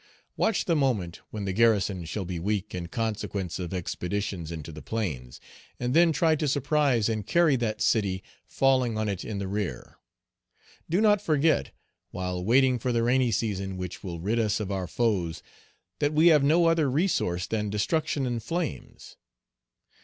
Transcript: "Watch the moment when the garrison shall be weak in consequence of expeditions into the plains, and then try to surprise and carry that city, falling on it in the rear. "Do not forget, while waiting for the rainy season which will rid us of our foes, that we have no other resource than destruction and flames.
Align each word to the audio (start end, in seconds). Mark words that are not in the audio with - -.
"Watch 0.35 0.65
the 0.65 0.75
moment 0.75 1.17
when 1.29 1.45
the 1.45 1.53
garrison 1.53 2.05
shall 2.05 2.25
be 2.25 2.39
weak 2.39 2.73
in 2.73 2.87
consequence 2.87 3.59
of 3.59 3.71
expeditions 3.71 4.51
into 4.51 4.71
the 4.71 4.81
plains, 4.81 5.39
and 5.79 5.93
then 5.93 6.11
try 6.11 6.35
to 6.37 6.47
surprise 6.47 7.07
and 7.07 7.23
carry 7.27 7.55
that 7.57 7.81
city, 7.83 8.23
falling 8.47 8.97
on 8.97 9.07
it 9.07 9.23
in 9.23 9.37
the 9.37 9.47
rear. 9.47 9.99
"Do 10.89 11.01
not 11.01 11.21
forget, 11.21 11.69
while 12.09 12.43
waiting 12.43 12.79
for 12.79 12.91
the 12.91 13.03
rainy 13.03 13.29
season 13.31 13.77
which 13.77 14.03
will 14.03 14.19
rid 14.19 14.39
us 14.39 14.59
of 14.59 14.71
our 14.71 14.87
foes, 14.87 15.43
that 15.99 16.13
we 16.13 16.29
have 16.29 16.43
no 16.43 16.65
other 16.65 16.89
resource 16.89 17.45
than 17.45 17.69
destruction 17.69 18.25
and 18.25 18.41
flames. 18.41 19.17